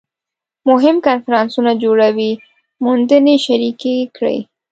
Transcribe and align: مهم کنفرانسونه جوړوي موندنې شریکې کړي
مهم 0.69 0.95
کنفرانسونه 1.07 1.71
جوړوي 1.83 2.31
موندنې 2.83 3.35
شریکې 3.45 3.95
کړي 4.15 4.39